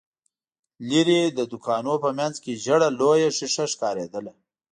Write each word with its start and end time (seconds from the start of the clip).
ليرې، 0.89 1.21
د 1.37 1.39
دوکانونو 1.51 1.93
په 2.03 2.09
مينځ 2.17 2.35
کې 2.43 2.59
ژېړه 2.63 2.89
لويه 2.99 3.29
ښيښه 3.37 3.65
ښکارېدله. 3.71 4.33